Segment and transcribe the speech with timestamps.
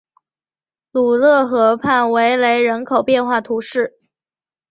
[0.93, 3.99] 鲁勒河畔维雷人口变化图示